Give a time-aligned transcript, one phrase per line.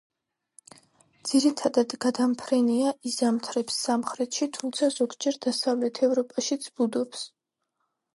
[1.31, 7.23] ძირითადად გადამფრენია, იზამთრებს სამხრეთში, თუმცა ზოგჯერ დასავლეთ ევროპაშიც ბუდობს.